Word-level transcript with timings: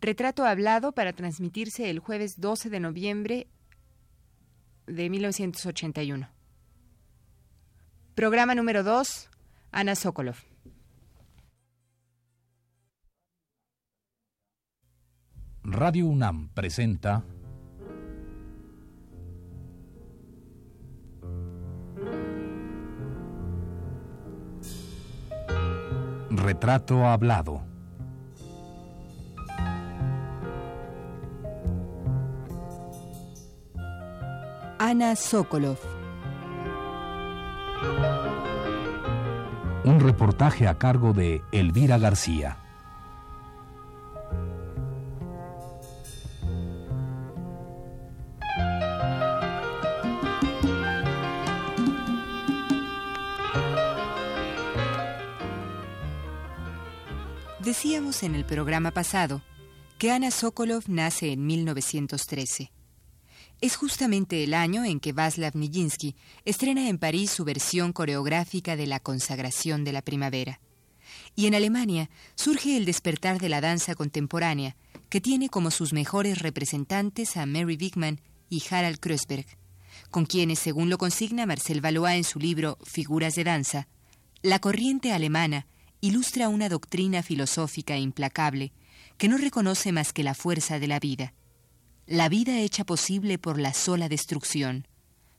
Retrato 0.00 0.44
hablado 0.44 0.92
para 0.92 1.12
transmitirse 1.12 1.90
el 1.90 1.98
jueves 1.98 2.40
12 2.40 2.70
de 2.70 2.80
noviembre 2.80 3.46
de 4.86 5.10
1981. 5.10 6.28
Programa 8.14 8.54
número 8.54 8.82
2, 8.82 9.28
Ana 9.72 9.94
Sokolov. 9.94 10.36
Radio 15.62 16.06
UNAM 16.06 16.48
presenta 16.48 17.22
Retrato 26.30 27.06
Hablado. 27.06 27.62
Ana 34.90 35.14
Sokolov. 35.14 35.78
Un 39.84 40.00
reportaje 40.00 40.66
a 40.66 40.78
cargo 40.78 41.12
de 41.12 41.42
Elvira 41.52 41.96
García. 41.96 42.58
Decíamos 57.60 58.24
en 58.24 58.34
el 58.34 58.44
programa 58.44 58.90
pasado 58.90 59.40
que 59.98 60.10
Ana 60.10 60.32
Sokolov 60.32 60.82
nace 60.88 61.30
en 61.30 61.46
1913. 61.46 62.72
Es 63.60 63.76
justamente 63.76 64.42
el 64.42 64.54
año 64.54 64.84
en 64.84 65.00
que 65.00 65.12
Václav 65.12 65.54
Nijinsky 65.54 66.16
estrena 66.46 66.88
en 66.88 66.96
París 66.96 67.30
su 67.30 67.44
versión 67.44 67.92
coreográfica 67.92 68.74
de 68.74 68.86
La 68.86 69.00
consagración 69.00 69.84
de 69.84 69.92
la 69.92 70.00
primavera. 70.00 70.60
Y 71.36 71.46
en 71.46 71.54
Alemania 71.54 72.08
surge 72.36 72.78
el 72.78 72.86
despertar 72.86 73.38
de 73.38 73.50
la 73.50 73.60
danza 73.60 73.94
contemporánea, 73.94 74.76
que 75.10 75.20
tiene 75.20 75.50
como 75.50 75.70
sus 75.70 75.92
mejores 75.92 76.38
representantes 76.38 77.36
a 77.36 77.44
Mary 77.44 77.76
Wigman 77.78 78.22
y 78.48 78.62
Harald 78.70 78.98
Kreuzberg, 78.98 79.46
con 80.10 80.24
quienes, 80.24 80.58
según 80.58 80.88
lo 80.88 80.96
consigna 80.96 81.44
Marcel 81.44 81.82
Valois 81.82 82.16
en 82.16 82.24
su 82.24 82.38
libro 82.38 82.78
Figuras 82.82 83.34
de 83.34 83.44
danza, 83.44 83.88
la 84.40 84.58
corriente 84.58 85.12
alemana 85.12 85.66
ilustra 86.00 86.48
una 86.48 86.70
doctrina 86.70 87.22
filosófica 87.22 87.98
implacable 87.98 88.72
que 89.18 89.28
no 89.28 89.36
reconoce 89.36 89.92
más 89.92 90.14
que 90.14 90.24
la 90.24 90.34
fuerza 90.34 90.78
de 90.78 90.88
la 90.88 90.98
vida, 90.98 91.34
la 92.10 92.28
vida 92.28 92.58
hecha 92.58 92.82
posible 92.82 93.38
por 93.38 93.60
la 93.60 93.72
sola 93.72 94.08
destrucción, 94.08 94.88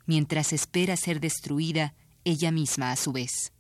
mientras 0.06 0.54
espera 0.54 0.96
ser 0.96 1.20
destruida 1.20 1.94
ella 2.24 2.50
misma 2.50 2.94
a 2.94 2.96
su 2.96 3.12
vez. 3.12 3.52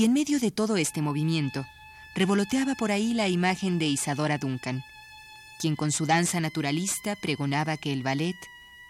Y 0.00 0.06
en 0.06 0.14
medio 0.14 0.40
de 0.40 0.50
todo 0.50 0.78
este 0.78 1.02
movimiento, 1.02 1.66
revoloteaba 2.14 2.74
por 2.74 2.90
ahí 2.90 3.12
la 3.12 3.28
imagen 3.28 3.78
de 3.78 3.84
Isadora 3.84 4.38
Duncan, 4.38 4.82
quien 5.58 5.76
con 5.76 5.92
su 5.92 6.06
danza 6.06 6.40
naturalista 6.40 7.16
pregonaba 7.16 7.76
que 7.76 7.92
el 7.92 8.02
ballet 8.02 8.34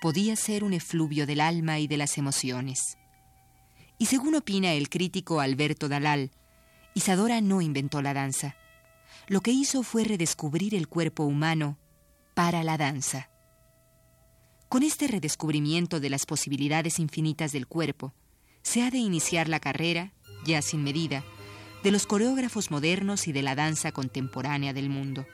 podía 0.01 0.37
ser 0.37 0.63
un 0.63 0.73
efluvio 0.73 1.27
del 1.27 1.41
alma 1.41 1.81
y 1.81 1.89
de 1.89 1.97
las 1.97 2.17
emociones. 2.17 2.97
Y 3.99 4.07
según 4.07 4.37
opina 4.37 4.71
el 4.71 4.89
crítico 4.89 5.41
Alberto 5.41 5.89
Dalal, 5.89 6.31
Isadora 6.95 7.41
no 7.41 7.61
inventó 7.61 8.03
la 8.03 8.15
danza. 8.15 8.55
Lo 9.27 9.41
que 9.41 9.51
hizo 9.51 9.83
fue 9.83 10.05
redescubrir 10.05 10.77
el 10.77 10.87
cuerpo 10.87 11.25
humano 11.25 11.77
para 12.35 12.63
la 12.63 12.79
danza. 12.79 13.31
Con 14.69 14.85
este 14.85 15.09
redescubrimiento 15.09 15.99
de 15.99 16.09
las 16.09 16.25
posibilidades 16.25 17.01
infinitas 17.01 17.51
del 17.51 17.67
cuerpo, 17.67 18.15
se 18.63 18.85
ha 18.85 18.93
de 18.93 18.99
iniciar 18.99 19.49
la 19.49 19.59
carrera 19.59 20.13
ya 20.45 20.63
sin 20.63 20.83
medida, 20.83 21.25
de 21.83 21.91
los 21.91 22.07
coreógrafos 22.07 22.71
modernos 22.71 23.27
y 23.29 23.33
de 23.33 23.43
la 23.43 23.55
danza 23.55 23.93
contemporánea 23.93 24.73
del 24.73 24.91
mundo, 24.91 25.27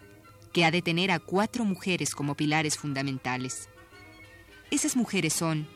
que 0.53 0.65
ha 0.65 0.71
de 0.71 0.83
tener 0.83 1.11
a 1.11 1.19
cuatro 1.19 1.65
mujeres 1.65 2.15
como 2.15 2.35
pilares 2.35 2.77
fundamentales. 2.77 3.69
Esas 4.71 4.97
mujeres 4.97 5.33
son 5.33 5.69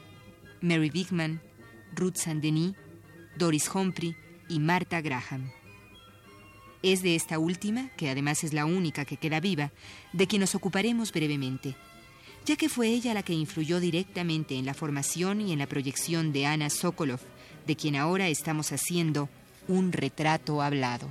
Mary 0.60 0.90
Bigman, 0.90 1.40
Ruth 1.94 2.16
Saint-Denis, 2.16 2.74
Doris 3.36 3.70
Humphrey 3.72 4.16
y 4.48 4.60
Martha 4.60 5.00
Graham. 5.00 5.50
Es 6.82 7.02
de 7.02 7.14
esta 7.14 7.38
última, 7.38 7.90
que 7.96 8.08
además 8.08 8.42
es 8.42 8.52
la 8.52 8.64
única 8.64 9.04
que 9.04 9.16
queda 9.16 9.40
viva, 9.40 9.70
de 10.12 10.26
quien 10.26 10.40
nos 10.40 10.54
ocuparemos 10.54 11.12
brevemente, 11.12 11.76
ya 12.46 12.56
que 12.56 12.68
fue 12.68 12.88
ella 12.88 13.12
la 13.12 13.22
que 13.22 13.34
influyó 13.34 13.80
directamente 13.80 14.56
en 14.56 14.66
la 14.66 14.74
formación 14.74 15.40
y 15.40 15.52
en 15.52 15.58
la 15.58 15.66
proyección 15.66 16.32
de 16.32 16.46
Anna 16.46 16.70
Sokolov, 16.70 17.20
de 17.66 17.76
quien 17.76 17.96
ahora 17.96 18.28
estamos 18.28 18.72
haciendo 18.72 19.28
un 19.68 19.92
retrato 19.92 20.62
hablado. 20.62 21.06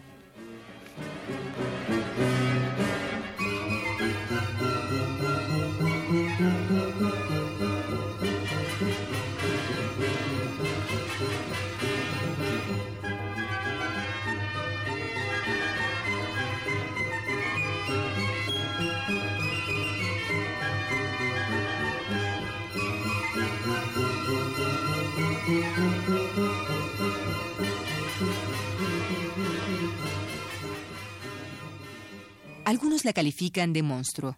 La 33.10 33.14
califican 33.14 33.74
de 33.74 33.82
monstruo, 33.82 34.38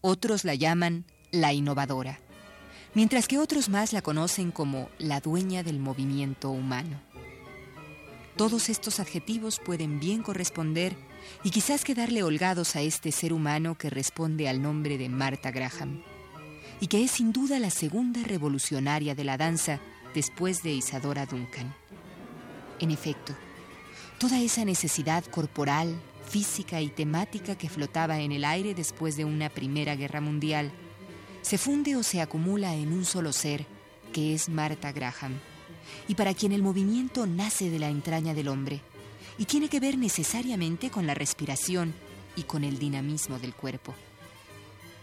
otros 0.00 0.46
la 0.46 0.54
llaman 0.54 1.04
la 1.32 1.52
innovadora, 1.52 2.18
mientras 2.94 3.28
que 3.28 3.36
otros 3.36 3.68
más 3.68 3.92
la 3.92 4.00
conocen 4.00 4.52
como 4.52 4.88
la 4.96 5.20
dueña 5.20 5.62
del 5.62 5.78
movimiento 5.78 6.48
humano. 6.48 6.98
Todos 8.36 8.70
estos 8.70 9.00
adjetivos 9.00 9.60
pueden 9.62 10.00
bien 10.00 10.22
corresponder 10.22 10.96
y 11.44 11.50
quizás 11.50 11.84
quedarle 11.84 12.22
holgados 12.22 12.74
a 12.74 12.80
este 12.80 13.12
ser 13.12 13.34
humano 13.34 13.76
que 13.76 13.90
responde 13.90 14.48
al 14.48 14.62
nombre 14.62 14.96
de 14.96 15.10
Martha 15.10 15.50
Graham, 15.50 16.02
y 16.80 16.86
que 16.86 17.04
es 17.04 17.10
sin 17.10 17.32
duda 17.32 17.58
la 17.58 17.68
segunda 17.68 18.22
revolucionaria 18.22 19.14
de 19.14 19.24
la 19.24 19.36
danza 19.36 19.78
después 20.14 20.62
de 20.62 20.72
Isadora 20.72 21.26
Duncan. 21.26 21.74
En 22.78 22.92
efecto, 22.92 23.36
toda 24.16 24.40
esa 24.40 24.64
necesidad 24.64 25.22
corporal, 25.26 26.00
física 26.30 26.80
y 26.80 26.88
temática 26.88 27.58
que 27.58 27.68
flotaba 27.68 28.20
en 28.20 28.30
el 28.30 28.44
aire 28.44 28.72
después 28.72 29.16
de 29.16 29.24
una 29.24 29.48
Primera 29.48 29.96
Guerra 29.96 30.20
Mundial, 30.20 30.70
se 31.42 31.58
funde 31.58 31.96
o 31.96 32.04
se 32.04 32.20
acumula 32.20 32.76
en 32.76 32.92
un 32.92 33.04
solo 33.04 33.32
ser, 33.32 33.66
que 34.12 34.32
es 34.32 34.48
Martha 34.48 34.92
Graham, 34.92 35.40
y 36.06 36.14
para 36.14 36.34
quien 36.34 36.52
el 36.52 36.62
movimiento 36.62 37.26
nace 37.26 37.68
de 37.68 37.80
la 37.80 37.88
entraña 37.88 38.32
del 38.32 38.46
hombre, 38.46 38.80
y 39.38 39.46
tiene 39.46 39.68
que 39.68 39.80
ver 39.80 39.98
necesariamente 39.98 40.90
con 40.90 41.06
la 41.06 41.14
respiración 41.14 41.94
y 42.36 42.44
con 42.44 42.62
el 42.62 42.78
dinamismo 42.78 43.40
del 43.40 43.54
cuerpo. 43.54 43.94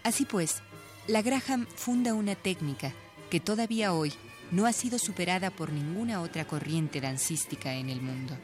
Así 0.03 0.23
pues, 0.23 0.61
la 1.07 1.21
Graham 1.21 1.67
funda 1.75 2.13
una 2.13 2.35
técnica 2.35 2.93
que 3.29 3.41
todavía 3.41 3.93
hoy 3.93 4.13
no 4.51 4.65
ha 4.65 4.71
sido 4.71 4.97
superada 4.97 5.49
por 5.49 5.73
ninguna 5.73 6.21
otra 6.21 6.47
corriente 6.47 7.01
dancística 7.01 7.73
en 7.73 7.89
el 7.89 8.01
mundo. 8.01 8.37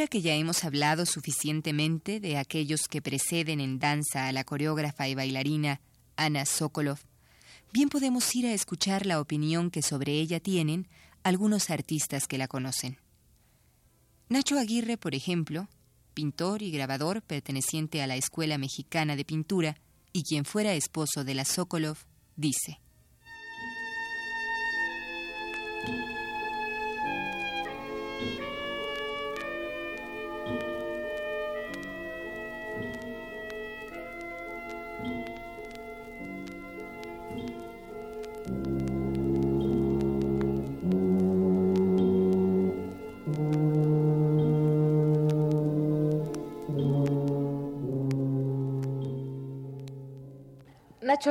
Ahora 0.00 0.08
que 0.08 0.22
ya 0.22 0.34
hemos 0.34 0.64
hablado 0.64 1.04
suficientemente 1.04 2.20
de 2.20 2.38
aquellos 2.38 2.88
que 2.88 3.02
preceden 3.02 3.60
en 3.60 3.78
danza 3.78 4.28
a 4.28 4.32
la 4.32 4.44
coreógrafa 4.44 5.06
y 5.08 5.14
bailarina 5.14 5.82
Ana 6.16 6.46
Sokolov, 6.46 7.00
bien 7.70 7.90
podemos 7.90 8.34
ir 8.34 8.46
a 8.46 8.54
escuchar 8.54 9.04
la 9.04 9.20
opinión 9.20 9.70
que 9.70 9.82
sobre 9.82 10.12
ella 10.12 10.40
tienen 10.40 10.88
algunos 11.22 11.68
artistas 11.68 12.26
que 12.26 12.38
la 12.38 12.48
conocen. 12.48 12.96
Nacho 14.30 14.58
Aguirre, 14.58 14.96
por 14.96 15.14
ejemplo, 15.14 15.68
pintor 16.14 16.62
y 16.62 16.70
grabador 16.70 17.20
perteneciente 17.20 18.00
a 18.00 18.06
la 18.06 18.16
Escuela 18.16 18.56
Mexicana 18.56 19.16
de 19.16 19.26
Pintura 19.26 19.76
y 20.14 20.22
quien 20.22 20.46
fuera 20.46 20.72
esposo 20.72 21.24
de 21.24 21.34
la 21.34 21.44
Sokolov, 21.44 21.98
dice, 22.36 22.80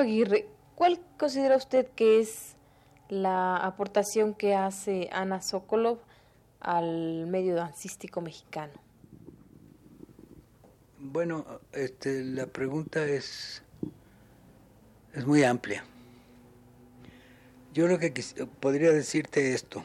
Aguirre, 0.09 0.47
¿cuál 0.73 1.00
considera 1.19 1.56
usted 1.56 1.85
que 1.95 2.19
es 2.19 2.56
la 3.09 3.57
aportación 3.57 4.33
que 4.33 4.56
hace 4.56 5.07
Ana 5.11 5.39
Sokolov 5.39 6.00
al 6.59 7.27
medio 7.27 7.53
dancístico 7.53 8.19
mexicano? 8.19 8.73
Bueno, 10.97 11.45
este, 11.73 12.23
la 12.23 12.47
pregunta 12.47 13.06
es, 13.06 13.61
es 15.13 15.27
muy 15.27 15.44
amplia. 15.44 15.85
Yo 17.75 17.85
creo 17.85 18.00
que 18.00 18.11
podría 18.59 18.91
decirte 18.91 19.53
esto. 19.53 19.83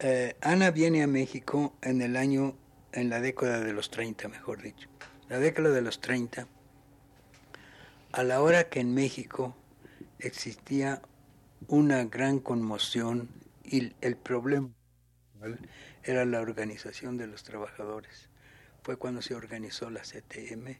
Eh, 0.00 0.36
Ana 0.42 0.70
viene 0.70 1.02
a 1.02 1.06
México 1.06 1.72
en 1.80 2.02
el 2.02 2.14
año, 2.14 2.54
en 2.92 3.08
la 3.08 3.22
década 3.22 3.60
de 3.60 3.72
los 3.72 3.88
30, 3.88 4.28
mejor 4.28 4.60
dicho. 4.60 4.86
La 5.30 5.38
década 5.38 5.70
de 5.70 5.80
los 5.80 5.98
30 6.02 6.46
a 8.16 8.22
la 8.22 8.40
hora 8.40 8.70
que 8.70 8.80
en 8.80 8.94
México 8.94 9.54
existía 10.18 11.02
una 11.68 12.02
gran 12.06 12.38
conmoción 12.38 13.28
y 13.62 13.92
el 14.00 14.16
problema 14.16 14.70
era 16.02 16.24
la 16.24 16.40
organización 16.40 17.18
de 17.18 17.26
los 17.26 17.42
trabajadores. 17.42 18.30
Fue 18.82 18.96
cuando 18.96 19.20
se 19.20 19.34
organizó 19.34 19.90
la 19.90 20.00
CTM, 20.00 20.78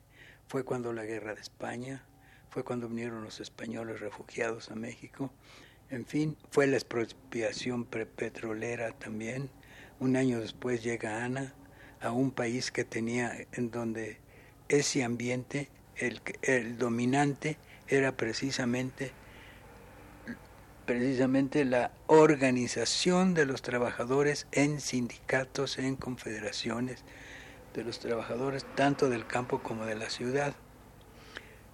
fue 0.48 0.64
cuando 0.64 0.94
la 0.94 1.04
guerra 1.04 1.34
de 1.34 1.42
España, 1.42 2.06
fue 2.48 2.64
cuando 2.64 2.88
vinieron 2.88 3.22
los 3.22 3.38
españoles 3.38 4.00
refugiados 4.00 4.70
a 4.70 4.74
México, 4.74 5.30
en 5.90 6.06
fin, 6.06 6.38
fue 6.50 6.66
la 6.66 6.78
expropiación 6.78 7.84
petrolera 7.84 8.92
también. 8.92 9.50
Un 10.00 10.16
año 10.16 10.40
después 10.40 10.82
llega 10.82 11.22
Ana 11.22 11.52
a 12.00 12.12
un 12.12 12.30
país 12.30 12.72
que 12.72 12.86
tenía 12.86 13.46
en 13.52 13.70
donde 13.70 14.20
ese 14.68 15.04
ambiente 15.04 15.68
el, 15.98 16.78
dominante 16.78 17.56
era 17.88 18.12
precisamente 18.12 19.12
precisamente 20.84 21.64
la 21.64 21.90
organización 22.06 23.34
de 23.34 23.44
los 23.44 23.60
trabajadores 23.60 24.46
en 24.52 24.80
sindicatos, 24.80 25.78
en 25.78 25.96
confederaciones 25.96 27.02
de 27.74 27.82
los 27.82 27.98
trabajadores, 27.98 28.64
tanto 28.76 29.10
del 29.10 29.26
campo 29.26 29.60
como 29.64 29.84
de 29.84 29.96
la 29.96 30.08
ciudad. 30.10 30.54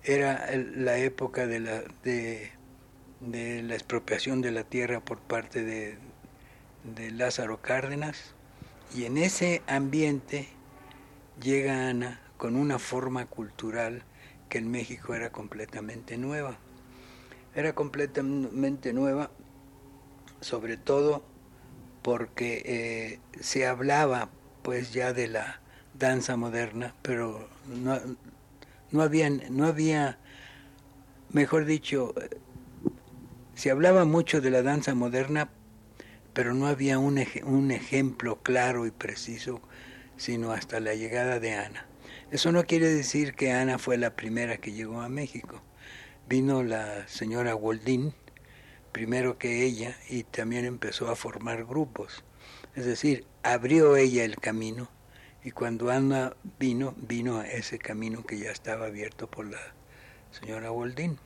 Era 0.02 0.48
la 0.56 0.96
época 0.96 1.46
de 1.46 1.60
la, 1.60 1.82
de, 2.02 2.52
la 3.20 3.74
expropiación 3.74 4.40
de 4.40 4.50
la 4.50 4.64
tierra 4.64 5.00
por 5.00 5.19
parte 5.19 5.62
de, 5.62 5.98
de 6.84 7.10
Lázaro 7.10 7.60
Cárdenas, 7.60 8.34
y 8.94 9.04
en 9.04 9.19
ese 9.19 9.62
ambiente 9.66 10.48
llega 11.42 11.88
Ana 11.88 12.20
con 12.38 12.56
una 12.56 12.78
forma 12.78 13.26
cultural 13.26 14.04
que 14.52 14.58
en 14.58 14.70
México 14.70 15.14
era 15.14 15.32
completamente 15.32 16.19
nueva. 16.19 16.58
Era 17.54 17.75
completamente 17.75 18.93
nueva, 18.93 19.31
sobre 20.43 20.76
todo 20.76 21.22
porque 22.02 22.62
eh, 22.66 23.19
se 23.40 23.66
hablaba 23.66 24.28
pues 24.62 24.93
ya 24.93 25.14
de 25.14 25.28
la 25.28 25.62
danza 25.99 26.37
moderna, 26.37 26.94
pero 27.00 27.49
no, 27.66 27.99
no, 28.90 29.00
había, 29.00 29.31
no 29.31 29.64
había, 29.64 30.19
mejor 31.31 31.64
dicho, 31.64 32.12
se 33.55 33.70
hablaba 33.70 34.05
mucho 34.05 34.43
de 34.43 34.50
la 34.50 34.62
danza 34.62 34.94
moderna, 34.94 35.48
pero 36.34 36.52
no 36.52 36.66
había 36.66 36.98
un, 36.98 37.25
un 37.44 37.70
ejemplo 37.70 38.38
claro 38.43 38.84
y 38.84 38.90
preciso, 38.90 39.62
sino 40.19 40.52
hasta 40.52 40.78
la 40.78 40.94
llegada 40.94 41.40
de 41.40 41.55
Ana. 41.55 41.87
Eso 42.32 42.50
no 42.50 42.64
quiere 42.64 42.88
decir 42.88 43.34
que 43.34 43.52
Ana 43.52 43.79
fue 43.79 43.99
la 43.99 44.17
primera 44.17 44.56
que 44.56 44.73
llegó 44.73 45.02
a 45.02 45.11
México. 45.11 45.61
Vino 46.26 46.62
la 46.62 47.06
señora 47.06 47.55
Waldín 47.55 48.14
primero 48.90 49.37
que 49.37 49.67
ella 49.67 49.99
y 50.08 50.23
también 50.23 50.64
empezó 50.64 51.11
a 51.11 51.14
formar 51.14 51.67
grupos. 51.67 52.25
Es 52.75 52.87
decir, 52.87 53.26
abrió 53.43 53.96
ella 53.96 54.25
el 54.25 54.37
camino 54.37 54.88
y 55.44 55.50
cuando 55.50 55.90
Ana 55.90 56.34
vino, 56.58 56.94
vino 56.96 57.37
a 57.37 57.46
ese 57.46 57.79
camino 57.79 58.25
que 58.25 58.38
ya 58.38 58.50
estaba 58.50 58.87
abierto 58.87 59.31
por 59.31 59.44
la 59.50 59.61
señora 60.31 60.73
Waldín. 60.73 61.19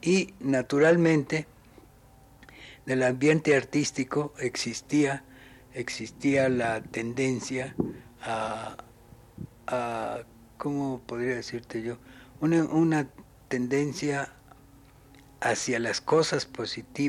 Y 0.00 0.32
naturalmente, 0.38 1.48
del 2.86 3.02
ambiente 3.02 3.56
artístico 3.56 4.32
existía, 4.38 5.24
existía 5.72 6.48
la 6.48 6.82
tendencia 6.82 7.74
a, 8.22 8.76
a, 9.66 10.22
¿cómo 10.58 11.00
podría 11.06 11.34
decirte 11.34 11.82
yo? 11.82 11.98
Una, 12.40 13.08
tendencia 13.48 14.32
hacia 15.40 15.78
las 15.78 16.00
cosas 16.00 16.48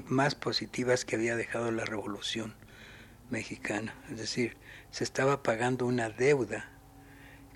más 0.07 0.35
positivas 0.35 1.05
que 1.05 1.15
había 1.15 1.35
dejado 1.35 1.71
la 1.71 1.85
revolución 1.85 2.53
mexicana. 3.29 3.95
Es 4.11 4.17
decir, 4.17 4.57
se 4.91 5.03
estaba 5.03 5.41
pagando 5.41 5.85
una 5.85 6.09
deuda 6.09 6.69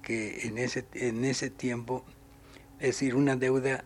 que 0.02 0.48
en 0.48 0.58
ese, 0.58 0.88
en 0.94 1.26
ese 1.26 1.50
tiempo, 1.50 2.04
es 2.80 2.88
decir, 2.88 3.16
una 3.16 3.36
deuda 3.36 3.84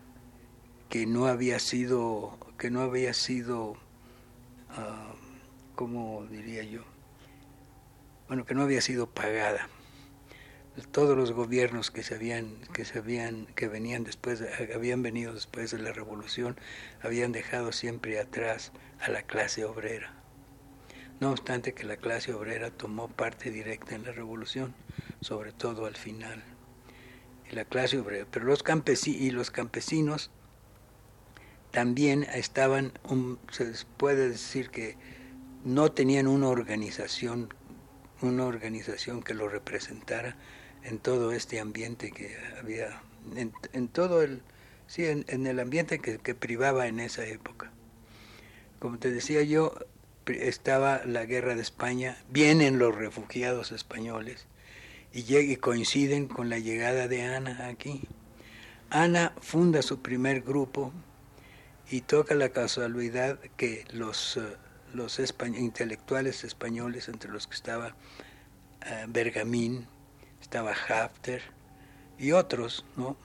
que 0.89 1.05
no 1.05 1.25
había 1.25 1.60
sido, 1.60 2.38
que 2.58 2.70
no 2.70 2.82
había 2.82 3.13
sido, 3.13 3.72
uh, 3.72 3.75
¿cómo 5.75 6.25
diría 6.27 6.63
yo? 6.63 6.84
Bueno, 8.27 8.46
que 8.46 8.53
no 8.53 8.62
había 8.62 8.82
sido 8.82 9.10
pagada 9.10 9.67
todos 10.92 11.15
los 11.15 11.32
gobiernos 11.32 11.92
que 11.92 12.01
se 12.01 12.15
habían 12.15 12.58
que 12.74 12.84
se 12.84 12.98
habían 12.98 13.46
que 13.56 13.68
venían 13.68 14.03
después 14.03 14.44
habían 14.74 15.03
venido 15.03 15.34
después 15.34 15.72
de 15.72 15.77
la 15.77 15.94
revolución 15.94 16.58
habían 17.01 17.32
dejado 17.32 17.72
siempre 17.72 18.20
atrás 18.20 18.72
a 19.00 19.10
la 19.12 19.22
clase 19.22 19.65
obrera. 19.65 20.13
No 21.20 21.32
obstante 21.32 21.74
que 21.74 21.84
la 21.84 21.98
clase 21.98 22.34
obrera 22.34 22.72
tomó 22.72 23.08
parte 23.08 23.51
directa 23.51 23.94
en 23.94 24.03
la 24.03 24.12
revolución 24.12 24.74
sobre 25.22 25.51
todo 25.51 25.86
al 25.86 25.96
final. 25.96 26.44
Y 27.50 27.56
la 27.56 27.65
clase 27.65 28.00
obrera 28.00 28.25
pero 28.30 28.46
los 28.46 28.63
campesinos 28.63 29.22
y 29.22 29.30
los 29.30 29.51
campesinos 29.51 30.32
también 31.70 32.24
estaban 32.24 32.94
se 33.51 33.72
puede 33.98 34.30
decir 34.30 34.72
que 34.72 34.98
no 35.63 35.92
tenían 35.92 36.27
una 36.27 36.48
organización 36.48 37.53
una 38.22 38.46
organización 38.46 39.22
que 39.22 39.34
lo 39.34 39.50
representara 39.50 40.36
en 40.86 41.00
todo 41.00 41.32
este 41.32 41.60
ambiente 41.60 42.12
que 42.12 42.36
había, 42.60 43.02
en, 43.36 43.88
todo 43.88 44.22
el, 44.22 44.42
sí, 44.88 45.06
en, 45.06 45.48
el 45.48 45.60
ambiente 45.60 46.00
que, 46.00 46.36
privaba 46.36 46.88
en 46.88 47.00
esa 47.00 47.25
época. 47.25 47.72
Como 48.80 49.00
te 49.00 49.12
decía 49.12 49.44
yo, 49.44 49.74
estaba 50.28 51.02
la 51.06 51.25
guerra 51.25 51.56
de 51.56 51.62
España, 51.62 52.18
vienen 52.30 52.80
los 52.80 52.96
refugiados 52.96 53.72
españoles 53.72 54.48
y, 55.13 55.38
y 55.38 55.56
coinciden 55.58 56.28
con 56.28 56.50
la 56.50 56.60
llegada 56.60 57.08
de 57.08 57.24
Ana 57.24 57.68
aquí. 57.68 58.08
Ana 58.90 59.34
funda 59.42 59.82
su 59.82 60.02
primer 60.02 60.42
grupo 60.42 60.94
y 61.90 62.02
toca 62.02 62.36
la 62.36 62.50
casualidad 62.50 63.40
que 63.58 63.86
los, 63.92 64.38
eh, 64.38 64.58
los 64.94 65.20
intelectuales 65.40 66.44
españoles, 66.44 67.08
entre 67.08 67.32
los 67.32 67.48
que 67.48 67.56
estaba 67.56 67.96
eh, 68.86 69.06
Bergamín, 69.08 69.88
estaba 70.43 70.73
Hafter 70.73 71.41
y 72.19 72.33
otros, 72.33 72.85
¿no? 72.97 73.15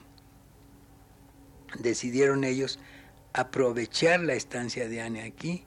Decidieron 1.77 2.43
ellos 2.45 2.79
aprovechar 3.33 4.21
la 4.21 4.33
estancia 4.33 4.87
de 4.87 5.01
Anne 5.01 5.21
aquí 5.23 5.65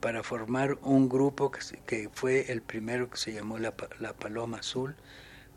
para 0.00 0.22
formar 0.22 0.78
un 0.82 1.08
grupo 1.08 1.50
que, 1.50 2.08
fue 2.12 2.50
el 2.52 2.62
primero 2.62 3.10
que 3.10 3.16
se 3.16 3.32
llamó 3.32 3.58
la, 3.58 3.72
Paloma 3.72 4.58
Azul, 4.58 4.94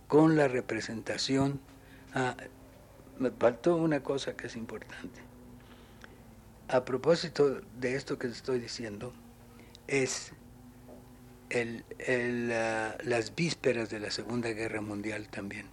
con 0.08 0.36
la 0.36 0.48
representación, 0.48 1.62
ah, 2.14 2.36
me 3.18 3.32
faltó 3.32 3.76
una 3.76 4.02
cosa 4.02 4.36
que 4.36 4.48
es 4.48 4.56
importante. 4.56 5.22
A 6.68 6.84
propósito 6.84 7.62
de 7.80 7.96
esto 7.96 8.18
que 8.18 8.28
estoy 8.28 8.60
diciendo, 8.60 9.14
es 9.88 10.34
el, 11.50 11.84
las 13.04 13.36
vísperas 13.36 13.90
de 13.90 14.00
la 14.00 14.12
Segunda 14.12 14.50
Guerra 14.50 14.82
Mundial 14.82 15.28
también, 15.30 15.68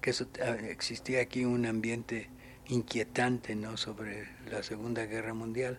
que 0.00 0.10
eso, 0.10 0.26
ah, 0.42 0.56
existía 0.68 1.20
aquí 1.20 1.44
un 1.44 1.66
ambiente 1.66 2.28
inquietante 2.68 3.54
¿no? 3.54 3.76
sobre 3.76 4.28
la 4.50 4.62
Segunda 4.62 5.06
Guerra 5.06 5.34
Mundial. 5.34 5.78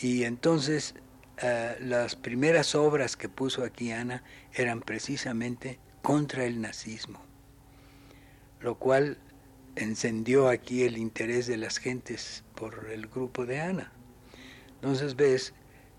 Y 0.00 0.24
entonces 0.24 0.94
ah, 1.42 1.74
las 1.80 2.16
primeras 2.16 2.74
obras 2.74 3.16
que 3.16 3.28
puso 3.28 3.64
aquí 3.64 3.92
Ana 3.92 4.22
eran 4.52 4.80
precisamente 4.80 5.78
contra 6.02 6.44
el 6.44 6.60
nazismo, 6.60 7.20
lo 8.60 8.78
cual 8.78 9.18
encendió 9.76 10.48
aquí 10.48 10.84
el 10.84 10.98
interés 10.98 11.46
de 11.46 11.56
las 11.56 11.78
gentes 11.78 12.44
por 12.54 12.90
el 12.92 13.06
grupo 13.06 13.46
de 13.46 13.60
Ana. 13.60 13.92
Entonces 14.76 15.16
ves 15.16 15.54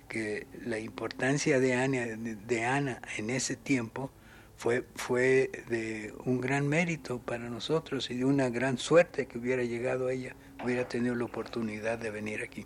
que 0.07 0.47
la 0.65 0.79
importancia 0.79 1.59
de 1.59 1.73
Ana, 1.73 2.05
de 2.05 2.65
Ana 2.65 3.01
en 3.17 3.29
ese 3.29 3.55
tiempo 3.55 4.11
fue, 4.57 4.85
fue 4.95 5.51
de 5.69 6.13
un 6.25 6.41
gran 6.41 6.67
mérito 6.67 7.19
para 7.19 7.49
nosotros 7.49 8.09
y 8.09 8.15
de 8.15 8.25
una 8.25 8.49
gran 8.49 8.77
suerte 8.77 9.27
que 9.27 9.37
hubiera 9.37 9.63
llegado 9.63 10.09
ella, 10.09 10.35
hubiera 10.63 10.87
tenido 10.87 11.15
la 11.15 11.25
oportunidad 11.25 11.97
de 11.97 12.11
venir 12.11 12.41
aquí. 12.41 12.65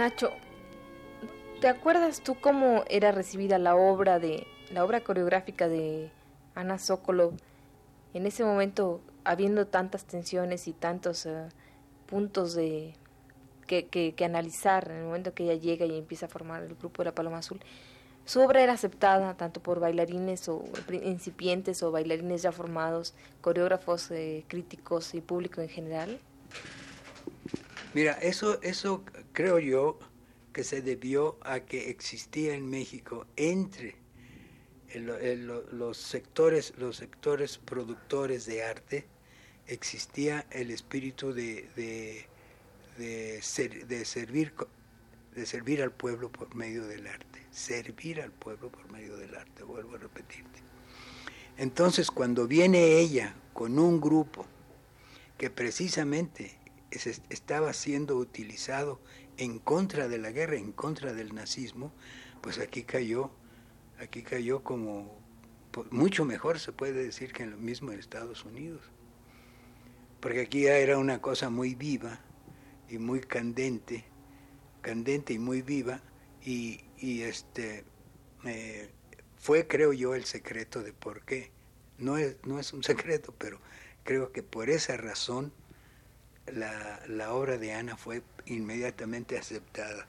Nacho, 0.00 0.32
¿te 1.60 1.68
acuerdas 1.68 2.22
tú 2.22 2.34
cómo 2.40 2.84
era 2.88 3.12
recibida 3.12 3.58
la 3.58 3.76
obra 3.76 4.18
de 4.18 4.46
la 4.72 4.82
obra 4.82 5.02
coreográfica 5.02 5.68
de 5.68 6.10
Ana 6.54 6.78
Sokolov 6.78 7.34
en 8.14 8.24
ese 8.24 8.42
momento 8.42 9.02
habiendo 9.24 9.66
tantas 9.66 10.06
tensiones 10.06 10.68
y 10.68 10.72
tantos 10.72 11.26
eh, 11.26 11.50
puntos 12.06 12.54
de 12.54 12.94
que, 13.66 13.88
que, 13.88 14.24
analizar 14.24 14.90
en 14.90 14.96
el 14.96 15.04
momento 15.04 15.34
que 15.34 15.42
ella 15.42 15.60
llega 15.60 15.84
y 15.84 15.98
empieza 15.98 16.24
a 16.24 16.28
formar 16.30 16.62
el 16.62 16.76
grupo 16.76 17.02
de 17.02 17.10
la 17.10 17.14
Paloma 17.14 17.36
Azul? 17.36 17.60
Su 18.24 18.40
obra 18.40 18.62
era 18.62 18.72
aceptada 18.72 19.34
tanto 19.34 19.60
por 19.60 19.80
bailarines 19.80 20.48
o 20.48 20.64
incipientes 21.02 21.82
o 21.82 21.90
bailarines 21.90 22.40
ya 22.40 22.52
formados, 22.52 23.12
coreógrafos, 23.42 24.10
eh, 24.12 24.46
críticos 24.48 25.14
y 25.14 25.20
público 25.20 25.60
en 25.60 25.68
general. 25.68 26.20
Mira, 27.92 28.12
eso, 28.22 28.60
eso 28.62 29.04
creo 29.32 29.58
yo 29.58 29.98
que 30.52 30.62
se 30.62 30.80
debió 30.80 31.38
a 31.42 31.60
que 31.60 31.90
existía 31.90 32.54
en 32.54 32.68
México 32.70 33.26
entre 33.36 33.96
los 34.94 35.96
sectores, 35.96 36.72
los 36.78 36.96
sectores 36.96 37.58
productores 37.58 38.46
de 38.46 38.64
arte, 38.64 39.06
existía 39.66 40.46
el 40.50 40.70
espíritu 40.70 41.32
de, 41.32 41.68
de, 41.76 42.26
de, 42.96 43.40
de, 43.86 44.04
servir, 44.04 44.52
de 45.34 45.46
servir 45.46 45.82
al 45.82 45.92
pueblo 45.92 46.30
por 46.30 46.54
medio 46.54 46.86
del 46.86 47.06
arte, 47.06 47.44
servir 47.50 48.20
al 48.20 48.32
pueblo 48.32 48.70
por 48.70 48.90
medio 48.90 49.16
del 49.16 49.34
arte, 49.34 49.62
vuelvo 49.64 49.94
a 49.94 49.98
repetirte. 49.98 50.60
Entonces, 51.56 52.10
cuando 52.10 52.46
viene 52.46 52.98
ella 52.98 53.34
con 53.52 53.78
un 53.78 54.00
grupo 54.00 54.46
que 55.36 55.50
precisamente 55.50 56.59
estaba 56.90 57.72
siendo 57.72 58.16
utilizado 58.16 59.00
en 59.36 59.58
contra 59.58 60.08
de 60.08 60.18
la 60.18 60.30
guerra, 60.30 60.56
en 60.56 60.72
contra 60.72 61.12
del 61.12 61.34
nazismo, 61.34 61.92
pues 62.40 62.58
aquí 62.58 62.82
cayó, 62.82 63.30
aquí 63.98 64.22
cayó 64.22 64.62
como 64.62 65.20
mucho 65.90 66.24
mejor 66.24 66.58
se 66.58 66.72
puede 66.72 67.04
decir 67.04 67.32
que 67.32 67.44
en 67.44 67.52
lo 67.52 67.56
mismo 67.56 67.92
en 67.92 67.98
Estados 67.98 68.44
Unidos. 68.44 68.82
Porque 70.20 70.40
aquí 70.40 70.62
ya 70.62 70.76
era 70.76 70.98
una 70.98 71.22
cosa 71.22 71.48
muy 71.48 71.74
viva 71.74 72.20
y 72.88 72.98
muy 72.98 73.20
candente, 73.20 74.04
candente 74.82 75.32
y 75.32 75.38
muy 75.38 75.62
viva, 75.62 76.02
y, 76.44 76.80
este 77.22 77.84
fue 79.38 79.66
creo 79.66 79.92
yo 79.92 80.14
el 80.14 80.24
secreto 80.24 80.82
de 80.82 80.92
por 80.92 81.24
qué. 81.24 81.50
No 81.98 82.18
es, 82.18 82.36
no 82.44 82.58
es 82.58 82.72
un 82.72 82.82
secreto, 82.82 83.34
pero 83.38 83.60
creo 84.04 84.32
que 84.32 84.42
por 84.42 84.70
esa 84.70 84.96
razón 84.96 85.52
la, 86.52 87.32
obra 87.32 87.58
de 87.58 87.72
Ana 87.72 87.96
fue 87.96 88.22
inmediatamente 88.46 89.38
aceptada. 89.38 90.06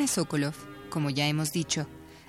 Ana 0.00 0.08
Sokolov, 0.08 0.54
como 0.88 1.10
ya 1.10 1.26
hemos 1.26 1.52
dicho, 1.52 1.86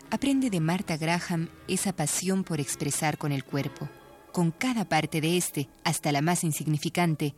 aprende 0.10 0.50
de 0.50 0.60
Marta 0.60 0.98
Graham 0.98 1.48
esa 1.70 1.96
pasión 1.96 2.44
por 2.44 2.60
expresar 2.60 3.18
con 3.18 3.32
el 3.32 3.46
cuerpo, 3.46 3.88
con 4.34 4.52
cada 4.52 4.84
parte 4.84 5.22
de 5.22 5.38
éste, 5.38 5.70
hasta 5.86 6.12
la 6.12 6.22
más 6.22 6.44
insignificante, 6.44 7.34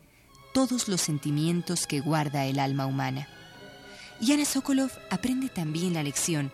todos 0.52 0.88
los 0.88 1.00
sentimientos 1.00 1.86
que 1.86 2.00
guarda 2.00 2.46
el 2.46 2.58
alma 2.58 2.84
humana. 2.86 3.28
Y 4.20 4.32
Ana 4.32 4.44
Sokolov 4.44 4.90
aprende 5.08 5.48
también 5.50 5.94
la 5.94 6.02
lección 6.02 6.50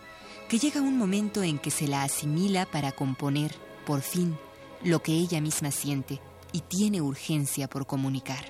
que 0.51 0.59
llega 0.59 0.83
un 0.83 0.99
momento 0.99 1.43
en 1.43 1.59
que 1.59 1.71
se 1.71 1.89
la 1.89 2.03
asimila 2.03 2.67
para 2.67 2.93
componer, 2.93 3.55
por 3.87 4.03
fin, 4.03 4.37
lo 4.85 5.03
que 5.03 5.13
ella 5.13 5.41
misma 5.41 5.71
siente 5.71 6.21
y 6.53 6.61
tiene 6.61 7.01
urgencia 7.01 7.67
por 7.67 7.87
comunicar. 7.87 8.45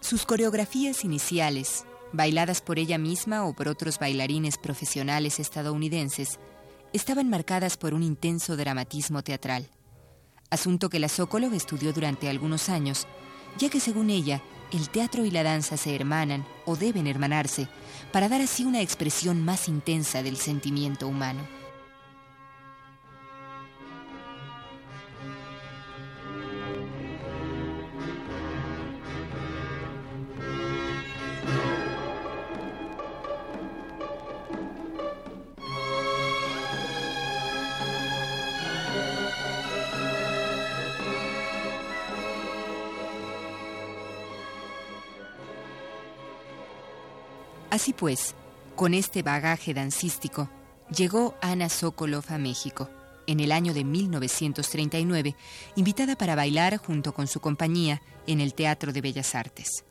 Sus 0.00 0.24
coreografías 0.24 1.02
iniciales, 1.04 1.84
bailadas 2.12 2.60
por 2.60 2.78
ella 2.78 2.98
misma 2.98 3.44
o 3.44 3.54
por 3.54 3.68
otros 3.68 3.98
bailarines 3.98 4.58
profesionales 4.58 5.40
estadounidenses, 5.40 6.38
estaban 6.92 7.30
marcadas 7.30 7.76
por 7.76 7.94
un 7.94 8.02
intenso 8.02 8.56
dramatismo 8.56 9.22
teatral, 9.22 9.68
asunto 10.50 10.88
que 10.88 10.98
la 10.98 11.08
Sokolov 11.08 11.54
estudió 11.54 11.92
durante 11.92 12.28
algunos 12.28 12.68
años, 12.68 13.06
ya 13.58 13.70
que 13.70 13.80
según 13.80 14.10
ella, 14.10 14.42
el 14.72 14.88
teatro 14.88 15.24
y 15.24 15.30
la 15.30 15.42
danza 15.42 15.76
se 15.76 15.94
hermanan 15.94 16.46
o 16.64 16.76
deben 16.76 17.06
hermanarse 17.06 17.68
para 18.10 18.28
dar 18.28 18.40
así 18.40 18.64
una 18.64 18.80
expresión 18.80 19.44
más 19.44 19.68
intensa 19.68 20.22
del 20.22 20.36
sentimiento 20.36 21.08
humano. 21.08 21.61
Así 47.72 47.94
pues, 47.94 48.34
con 48.76 48.92
este 48.92 49.22
bagaje 49.22 49.72
dancístico, 49.72 50.50
llegó 50.94 51.38
Ana 51.40 51.70
Sokolov 51.70 52.26
a 52.28 52.36
México 52.36 52.90
en 53.26 53.40
el 53.40 53.50
año 53.50 53.72
de 53.72 53.82
1939, 53.82 55.34
invitada 55.76 56.14
para 56.14 56.34
bailar 56.34 56.76
junto 56.76 57.14
con 57.14 57.26
su 57.26 57.40
compañía 57.40 58.02
en 58.26 58.42
el 58.42 58.52
Teatro 58.52 58.92
de 58.92 59.00
Bellas 59.00 59.34
Artes. 59.34 59.86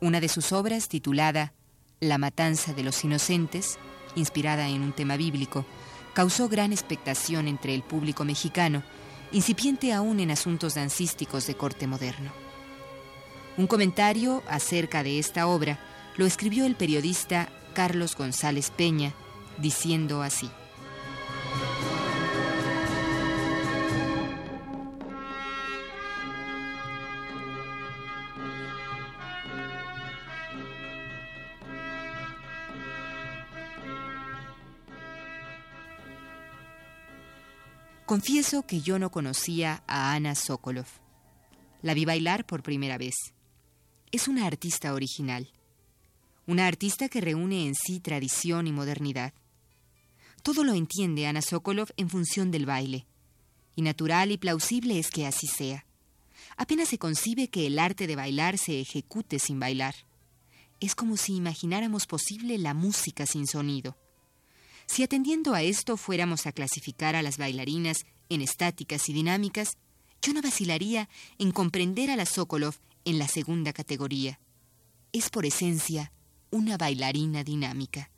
Una 0.00 0.18
de 0.18 0.30
sus 0.30 0.50
obras, 0.52 0.88
titulada 0.88 1.52
La 2.00 2.16
Matanza 2.16 2.72
de 2.72 2.84
los 2.84 3.04
Inocentes, 3.04 3.78
inspirada 4.14 4.70
en 4.70 4.80
un 4.80 4.94
tema 4.94 5.18
bíblico, 5.18 5.66
causó 6.14 6.48
gran 6.48 6.72
expectación 6.72 7.48
entre 7.48 7.74
el 7.74 7.82
público 7.82 8.24
mexicano, 8.24 8.82
incipiente 9.30 9.92
aún 9.92 10.20
en 10.20 10.30
asuntos 10.30 10.76
dancísticos 10.76 11.46
de 11.46 11.54
corte 11.54 11.86
moderno. 11.86 12.32
Un 13.58 13.66
comentario 13.66 14.42
acerca 14.48 15.02
de 15.02 15.18
esta 15.18 15.46
obra 15.46 15.78
lo 16.16 16.26
escribió 16.26 16.66
el 16.66 16.76
periodista 16.76 17.48
Carlos 17.72 18.16
González 18.16 18.70
Peña, 18.70 19.12
diciendo 19.58 20.22
así. 20.22 20.50
Confieso 38.06 38.64
que 38.64 38.80
yo 38.80 39.00
no 39.00 39.10
conocía 39.10 39.82
a 39.88 40.12
Ana 40.12 40.36
Sokolov. 40.36 40.86
La 41.82 41.94
vi 41.94 42.04
bailar 42.04 42.46
por 42.46 42.62
primera 42.62 42.96
vez. 42.96 43.14
Es 44.12 44.28
una 44.28 44.46
artista 44.46 44.94
original. 44.94 45.50
Una 46.46 46.66
artista 46.66 47.08
que 47.08 47.22
reúne 47.22 47.66
en 47.66 47.74
sí 47.74 48.00
tradición 48.00 48.66
y 48.66 48.72
modernidad. 48.72 49.32
Todo 50.42 50.62
lo 50.62 50.74
entiende 50.74 51.26
Ana 51.26 51.40
Sokolov 51.40 51.88
en 51.96 52.10
función 52.10 52.50
del 52.50 52.66
baile. 52.66 53.06
Y 53.76 53.82
natural 53.82 54.30
y 54.30 54.36
plausible 54.36 54.98
es 54.98 55.10
que 55.10 55.26
así 55.26 55.46
sea. 55.46 55.86
Apenas 56.56 56.88
se 56.88 56.98
concibe 56.98 57.48
que 57.48 57.66
el 57.66 57.78
arte 57.78 58.06
de 58.06 58.14
bailar 58.14 58.58
se 58.58 58.80
ejecute 58.80 59.38
sin 59.38 59.58
bailar. 59.58 59.94
Es 60.80 60.94
como 60.94 61.16
si 61.16 61.34
imagináramos 61.34 62.06
posible 62.06 62.58
la 62.58 62.74
música 62.74 63.24
sin 63.24 63.46
sonido. 63.46 63.96
Si 64.86 65.02
atendiendo 65.02 65.54
a 65.54 65.62
esto 65.62 65.96
fuéramos 65.96 66.46
a 66.46 66.52
clasificar 66.52 67.16
a 67.16 67.22
las 67.22 67.38
bailarinas 67.38 68.04
en 68.28 68.42
estáticas 68.42 69.08
y 69.08 69.14
dinámicas, 69.14 69.78
yo 70.20 70.34
no 70.34 70.42
vacilaría 70.42 71.08
en 71.38 71.52
comprender 71.52 72.10
a 72.10 72.16
la 72.16 72.26
Sokolov 72.26 72.74
en 73.06 73.18
la 73.18 73.28
segunda 73.28 73.72
categoría. 73.72 74.40
Es 75.12 75.30
por 75.30 75.46
esencia 75.46 76.12
una 76.54 76.76
bailarina 76.76 77.42
dinámica. 77.42 78.10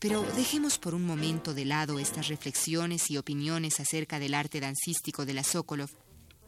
Pero 0.00 0.22
dejemos 0.34 0.78
por 0.78 0.94
un 0.94 1.06
momento 1.06 1.54
de 1.54 1.64
lado 1.64 2.00
estas 2.00 2.26
reflexiones 2.26 3.08
y 3.08 3.18
opiniones 3.18 3.78
acerca 3.78 4.18
del 4.18 4.34
arte 4.34 4.58
dancístico 4.58 5.24
de 5.24 5.34
la 5.34 5.44
Sokolov 5.44 5.90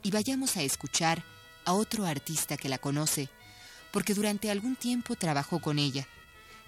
y 0.02 0.10
vayamos 0.10 0.56
a 0.56 0.62
escuchar 0.62 1.22
a 1.68 1.74
otro 1.74 2.06
artista 2.06 2.56
que 2.56 2.70
la 2.70 2.78
conoce, 2.78 3.28
porque 3.92 4.14
durante 4.14 4.50
algún 4.50 4.74
tiempo 4.74 5.16
trabajó 5.16 5.60
con 5.60 5.78
ella, 5.78 6.08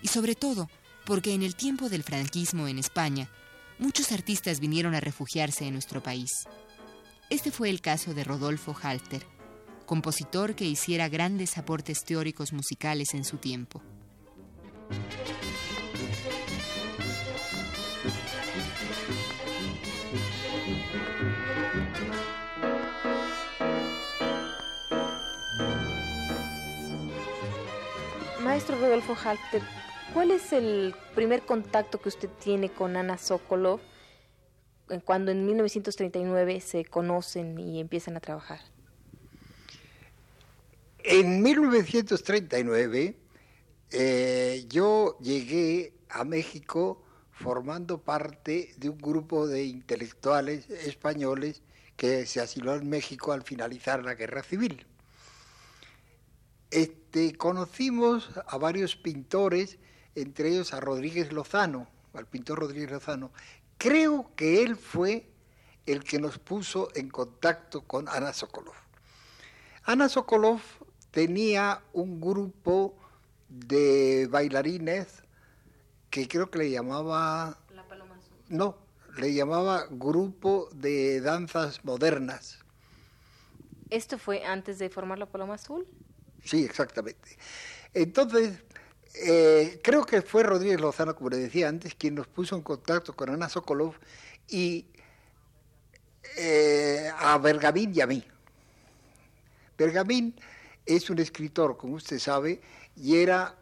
y 0.02 0.08
sobre 0.08 0.34
todo 0.34 0.68
porque 1.06 1.32
en 1.32 1.42
el 1.42 1.54
tiempo 1.54 1.88
del 1.88 2.02
franquismo 2.02 2.68
en 2.68 2.78
España, 2.78 3.30
muchos 3.78 4.12
artistas 4.12 4.60
vinieron 4.60 4.94
a 4.94 5.00
refugiarse 5.00 5.66
en 5.66 5.72
nuestro 5.72 6.02
país. 6.02 6.30
Este 7.30 7.50
fue 7.50 7.70
el 7.70 7.80
caso 7.80 8.12
de 8.12 8.24
Rodolfo 8.24 8.76
Halter, 8.82 9.26
compositor 9.86 10.54
que 10.54 10.66
hiciera 10.66 11.08
grandes 11.08 11.56
aportes 11.56 12.04
teóricos 12.04 12.52
musicales 12.52 13.14
en 13.14 13.24
su 13.24 13.38
tiempo. 13.38 13.80
Maestro 28.60 28.78
Rodolfo 28.78 29.14
Halter, 29.14 29.62
¿cuál 30.12 30.30
es 30.30 30.52
el 30.52 30.94
primer 31.14 31.46
contacto 31.46 31.98
que 31.98 32.10
usted 32.10 32.28
tiene 32.44 32.68
con 32.68 32.94
Ana 32.94 33.16
Sokolov 33.16 33.80
cuando 35.06 35.30
en 35.30 35.46
1939 35.46 36.60
se 36.60 36.84
conocen 36.84 37.58
y 37.58 37.80
empiezan 37.80 38.18
a 38.18 38.20
trabajar? 38.20 38.60
En 40.98 41.40
1939 41.42 43.16
eh, 43.92 44.66
yo 44.68 45.16
llegué 45.20 45.94
a 46.10 46.24
México 46.24 47.02
formando 47.30 48.02
parte 48.02 48.74
de 48.76 48.90
un 48.90 48.98
grupo 48.98 49.46
de 49.46 49.64
intelectuales 49.64 50.68
españoles 50.68 51.62
que 51.96 52.26
se 52.26 52.42
asiló 52.42 52.74
en 52.74 52.90
México 52.90 53.32
al 53.32 53.42
finalizar 53.42 54.04
la 54.04 54.12
guerra 54.12 54.42
civil. 54.42 54.86
Este, 56.70 57.36
conocimos 57.36 58.30
a 58.46 58.56
varios 58.58 58.96
pintores, 58.96 59.78
entre 60.14 60.50
ellos 60.50 60.72
a 60.72 60.80
Rodríguez 60.80 61.32
Lozano, 61.32 61.88
al 62.14 62.26
pintor 62.26 62.60
Rodríguez 62.60 62.90
Lozano. 62.90 63.32
Creo 63.78 64.30
que 64.36 64.62
él 64.62 64.76
fue 64.76 65.26
el 65.86 66.04
que 66.04 66.20
nos 66.20 66.38
puso 66.38 66.88
en 66.94 67.08
contacto 67.08 67.82
con 67.82 68.08
Ana 68.08 68.32
Sokolov. 68.32 68.74
Ana 69.84 70.08
Sokolov 70.08 70.60
tenía 71.10 71.82
un 71.92 72.20
grupo 72.20 72.94
de 73.48 74.28
bailarines 74.30 75.24
que 76.10 76.28
creo 76.28 76.50
que 76.50 76.58
le 76.58 76.70
llamaba... 76.70 77.58
La 77.74 77.86
Paloma 77.88 78.16
Azul. 78.16 78.36
No, 78.48 78.76
le 79.16 79.34
llamaba 79.34 79.86
Grupo 79.90 80.68
de 80.72 81.20
Danzas 81.20 81.84
Modernas. 81.84 82.58
¿Esto 83.90 84.18
fue 84.18 84.44
antes 84.44 84.78
de 84.78 84.88
formar 84.88 85.18
la 85.18 85.26
Paloma 85.26 85.54
Azul? 85.54 85.88
Sí, 86.44 86.64
exactamente. 86.64 87.36
Entonces, 87.94 88.58
eh, 89.14 89.80
creo 89.82 90.04
que 90.04 90.22
fue 90.22 90.42
Rodríguez 90.42 90.80
Lozano, 90.80 91.14
como 91.14 91.30
le 91.30 91.38
decía 91.38 91.68
antes, 91.68 91.94
quien 91.94 92.14
nos 92.14 92.26
puso 92.28 92.56
en 92.56 92.62
contacto 92.62 93.14
con 93.14 93.30
Ana 93.30 93.48
Sokolov 93.48 93.94
y 94.48 94.86
eh, 96.36 97.10
a 97.18 97.38
Bergamín 97.38 97.92
y 97.94 98.00
a 98.00 98.06
mí. 98.06 98.24
Bergamín 99.76 100.34
es 100.86 101.10
un 101.10 101.18
escritor, 101.18 101.76
como 101.76 101.94
usted 101.94 102.18
sabe, 102.18 102.60
y 102.96 103.16
era 103.16 103.56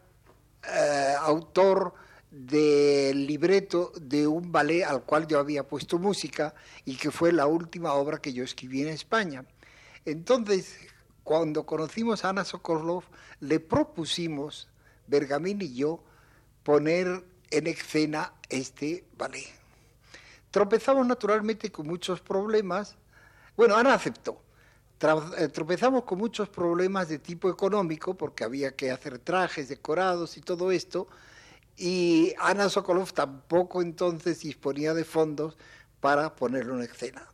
eh, 0.63 1.13
autor 1.19 1.93
del 2.29 3.25
libreto 3.25 3.91
de 3.99 4.27
un 4.27 4.51
ballet 4.51 4.83
al 4.83 5.03
cual 5.03 5.27
yo 5.27 5.39
había 5.39 5.67
puesto 5.67 5.97
música 5.97 6.53
y 6.85 6.95
que 6.95 7.09
fue 7.09 7.31
la 7.31 7.47
última 7.47 7.93
obra 7.93 8.19
que 8.19 8.33
yo 8.33 8.43
escribí 8.43 8.81
en 8.81 8.89
España. 8.89 9.45
Entonces, 10.05 10.75
cuando 11.29 11.63
conocimos 11.63 12.25
a 12.25 12.29
Ana 12.29 12.43
Sokolov, 12.43 13.03
le 13.39 13.59
propusimos, 13.59 14.67
Bergamín 15.05 15.61
y 15.61 15.75
yo, 15.75 16.03
poner 16.63 17.23
en 17.51 17.67
escena 17.67 18.33
este 18.49 19.05
ballet. 19.15 19.45
Tropezamos 20.49 21.05
naturalmente 21.05 21.71
con 21.71 21.85
muchos 21.85 22.19
problemas. 22.19 22.95
Bueno, 23.55 23.75
Ana 23.75 23.93
aceptó. 23.93 24.41
Eh, 25.37 25.49
tropezamos 25.49 26.03
con 26.03 26.17
muchos 26.17 26.49
problemas 26.49 27.09
de 27.09 27.19
tipo 27.19 27.47
económico, 27.47 28.15
porque 28.15 28.43
había 28.43 28.75
que 28.75 28.89
hacer 28.89 29.19
trajes 29.19 29.69
decorados 29.69 30.35
y 30.35 30.41
todo 30.41 30.71
esto, 30.71 31.09
y 31.77 32.33
Ana 32.39 32.69
Sokolov 32.69 33.13
tampoco 33.13 33.83
entonces 33.83 34.39
disponía 34.39 34.95
de 34.95 35.03
fondos 35.03 35.59
para 35.99 36.35
ponerlo 36.35 36.77
en 36.77 36.89
escena. 36.89 37.27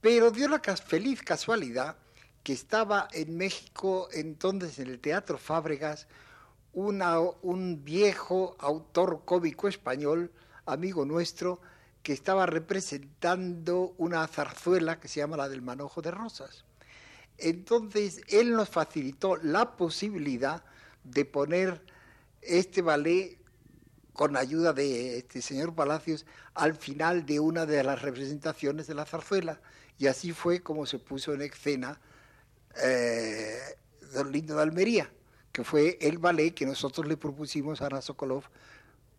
Pero 0.00 0.30
dio 0.30 0.46
la 0.46 0.60
feliz 0.60 1.22
casualidad 1.22 1.96
que 2.44 2.52
estaba 2.52 3.08
en 3.12 3.36
México 3.36 4.08
entonces 4.12 4.78
en 4.78 4.88
el 4.88 5.00
Teatro 5.00 5.38
Fábregas 5.38 6.06
un 6.74 7.82
viejo 7.84 8.56
autor 8.58 9.22
cómico 9.24 9.66
español, 9.66 10.30
amigo 10.66 11.04
nuestro, 11.04 11.60
que 12.02 12.12
estaba 12.12 12.44
representando 12.44 13.94
una 13.96 14.26
zarzuela 14.26 15.00
que 15.00 15.08
se 15.08 15.20
llama 15.20 15.38
la 15.38 15.48
del 15.48 15.62
manojo 15.62 16.02
de 16.02 16.10
rosas. 16.10 16.64
Entonces 17.38 18.20
él 18.28 18.52
nos 18.52 18.68
facilitó 18.68 19.36
la 19.36 19.76
posibilidad 19.76 20.62
de 21.02 21.24
poner 21.24 21.80
este 22.42 22.82
ballet 22.82 23.38
con 24.12 24.36
ayuda 24.36 24.72
de 24.74 25.18
este 25.18 25.40
señor 25.40 25.74
Palacios 25.74 26.26
al 26.52 26.74
final 26.74 27.24
de 27.24 27.40
una 27.40 27.64
de 27.64 27.82
las 27.82 28.02
representaciones 28.02 28.86
de 28.86 28.94
la 28.94 29.06
zarzuela. 29.06 29.60
Y 29.96 30.08
así 30.08 30.32
fue 30.32 30.60
como 30.60 30.84
se 30.86 30.98
puso 30.98 31.32
en 31.32 31.42
escena 31.42 31.98
eh, 32.82 33.58
Don 34.12 34.30
Lindo 34.32 34.56
de 34.56 34.62
Almería, 34.62 35.10
que 35.52 35.64
fue 35.64 35.98
el 36.00 36.18
ballet 36.18 36.52
que 36.52 36.66
nosotros 36.66 37.06
le 37.06 37.16
propusimos 37.16 37.80
a 37.82 37.86
Ana 37.86 38.00
Sokolov 38.00 38.44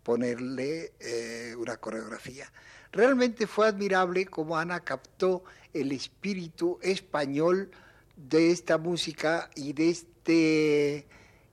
ponerle 0.03 0.93
eh, 0.99 1.55
una 1.57 1.77
coreografía. 1.77 2.51
Realmente 2.91 3.47
fue 3.47 3.67
admirable 3.67 4.25
cómo 4.25 4.57
Ana 4.57 4.79
captó 4.79 5.43
el 5.73 5.91
espíritu 5.91 6.79
español 6.81 7.71
de 8.15 8.51
esta 8.51 8.77
música 8.77 9.49
y 9.55 9.73
de 9.73 9.89
este 9.89 11.07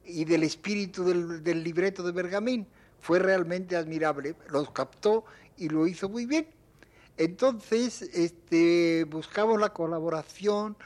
y 0.05 0.25
del 0.25 0.43
espíritu 0.43 1.05
del, 1.05 1.43
del 1.43 1.65
libreto 1.65 2.03
de 2.03 2.13
Bergamín. 2.13 2.67
Fue 3.01 3.19
realmente 3.19 3.77
admirable, 3.77 4.37
los 4.51 4.71
captó 4.71 5.25
y 5.57 5.69
lo 5.69 5.87
hizo 5.87 6.09
muy 6.09 6.27
bien. 6.27 6.47
Entonces, 7.17 8.03
este, 8.03 9.05
buscamos 9.09 9.61
la 9.61 9.73
colaboración 9.73 10.77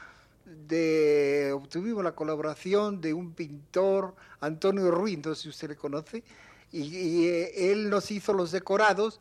obtuvimos 1.53 2.03
la 2.03 2.15
colaboración 2.15 3.01
de 3.01 3.13
un 3.13 3.33
pintor, 3.33 4.15
Antonio 4.39 4.91
Ruiz, 4.91 5.19
no 5.23 5.35
sé 5.35 5.43
si 5.43 5.49
usted 5.49 5.69
le 5.69 5.75
conoce, 5.75 6.23
y, 6.71 7.27
eh, 7.27 7.71
él 7.71 7.89
nos 7.89 8.11
hizo 8.11 8.33
los 8.33 8.51
decorados 8.51 9.19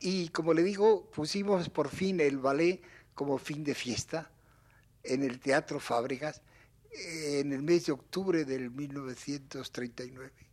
y 0.00 0.28
como 0.28 0.54
le 0.54 0.62
digo, 0.62 1.10
pusimos 1.10 1.68
por 1.68 1.88
fin 1.88 2.20
el 2.20 2.38
ballet 2.38 2.82
como 3.14 3.38
fin 3.38 3.64
de 3.64 3.74
fiesta 3.74 4.30
en 5.02 5.22
el 5.22 5.40
Teatro 5.40 5.80
Fábricas 5.80 6.42
eh, 6.90 7.40
en 7.40 7.52
el 7.52 7.62
mes 7.62 7.86
de 7.86 7.92
octubre 7.92 8.44
del 8.44 8.70
1939. 8.70 10.45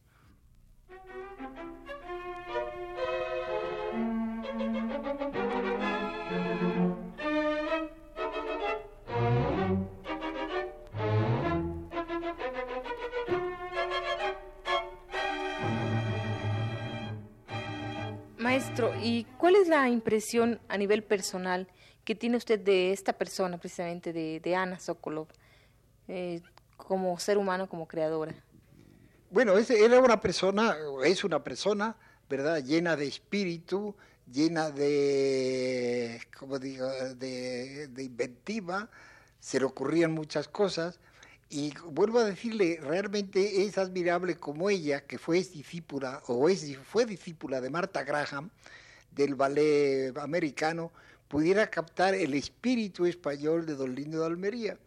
Maestro, 18.73 18.99
¿y 19.03 19.25
cuál 19.38 19.55
es 19.55 19.67
la 19.67 19.88
impresión 19.88 20.59
a 20.67 20.77
nivel 20.79 21.03
personal 21.03 21.67
que 22.03 22.15
tiene 22.15 22.38
usted 22.38 22.59
de 22.59 22.91
esta 22.91 23.13
persona, 23.13 23.59
precisamente 23.59 24.12
de, 24.12 24.55
Ana 24.55 24.79
Sokolov, 24.79 25.27
eh, 26.07 26.41
como 26.75 27.19
ser 27.19 27.38
humano, 27.38 27.69
como 27.69 27.88
creadora? 27.88 28.33
Bueno, 29.29 29.53
era 29.59 29.99
una 29.99 30.19
persona, 30.19 30.75
es 31.05 31.23
una 31.23 31.43
persona, 31.43 31.95
¿verdad?, 32.27 32.63
llena 32.63 32.95
de 32.95 33.05
espíritu, 33.05 33.95
llena 34.25 34.71
de, 34.71 36.19
como 36.36 36.57
digo, 36.57 36.88
de 37.13 38.03
inventiva, 38.03 38.89
se 39.39 39.59
le 39.59 39.65
ocurrían 39.65 40.12
muchas 40.13 40.47
cosas 40.47 40.99
y 41.53 41.71
vuelvo 41.85 42.17
a 42.17 42.23
decirle, 42.23 42.79
realmente 42.81 43.63
es 43.63 43.77
admirable 43.77 44.37
como 44.37 44.71
ella, 44.71 45.05
que 45.05 45.19
fue 45.19 45.37
discípula, 45.37 46.23
o 46.25 46.49
fue 46.83 47.05
discípula 47.05 47.61
de 47.61 47.69
Marta 47.69 48.03
Graham, 48.03 48.49
del 49.11 49.35
ballet 49.35 50.17
americano, 50.17 50.91
pudiera 51.27 51.69
captar 51.69 52.15
el 52.15 52.33
espíritu 52.33 53.05
español 53.05 53.67
de 53.67 53.75
Don 53.75 53.93
Lindo 53.93 54.21
de 54.21 54.25
Almería. 54.25 54.79